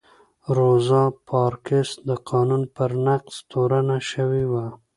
[0.57, 4.65] روزا پارکس د قانون پر نقض تورنه شوې وه.